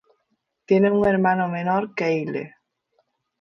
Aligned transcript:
Tiene 0.65 0.89
un 0.89 1.05
hermano 1.05 1.47
menor, 1.47 1.93
Kyle. 1.93 2.55